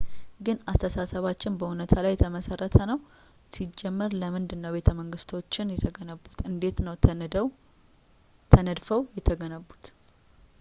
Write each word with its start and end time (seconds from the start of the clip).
ግን 0.45 0.55
አስተሳሰባችን 0.71 1.57
በዕውነታ 1.61 1.93
ላይ 2.05 2.13
የተመሰረተ 2.15 2.77
ነው 2.91 2.97
ሲጀመር 3.57 4.15
ለምንድን 4.21 4.63
ነው 4.65 4.73
ቤተመንግስቶች 4.77 5.59
የተገነቡት 5.75 6.41
እንዴት 6.51 6.79
ነው 6.87 6.97
ተነድፈው 8.55 9.03
የተገነቡት 9.19 9.85